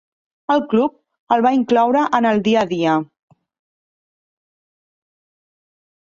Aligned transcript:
El 0.53 0.61
club 0.69 0.93
el 1.35 1.43
va 1.45 1.49
incloure 1.57 2.01
en 2.19 2.27
el 2.29 2.41
dia 2.47 2.63
a 2.67 2.69
dia. 2.71 2.95